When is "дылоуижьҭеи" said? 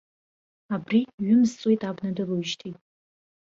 2.15-2.73